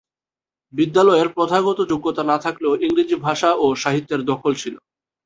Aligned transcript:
বিশ্ববিদ্যালয়ের 0.73 1.27
প্রথাগত 1.35 1.79
যোগ্যতা 1.91 2.23
না 2.23 2.37
থাকলেও 2.37 2.73
ইংরেজি 2.85 3.15
ভাষা 3.27 3.49
ও 3.55 3.65
সাহিত্যের 3.75 4.21
দখল 4.23 4.51
ছিল। 4.61 4.75